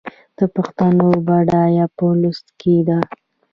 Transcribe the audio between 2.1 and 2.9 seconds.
لوست کې